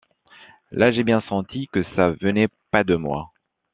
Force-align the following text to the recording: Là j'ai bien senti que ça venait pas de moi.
Là 0.71 0.91
j'ai 0.91 1.03
bien 1.03 1.21
senti 1.29 1.67
que 1.71 1.83
ça 1.95 2.09
venait 2.19 2.47
pas 2.71 2.83
de 2.83 2.95
moi. 2.95 3.29